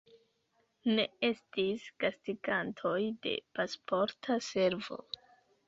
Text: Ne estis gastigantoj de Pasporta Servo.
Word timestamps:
Ne 0.99 1.05
estis 1.27 1.85
gastigantoj 2.05 2.95
de 3.29 3.37
Pasporta 3.61 4.41
Servo. 4.51 5.03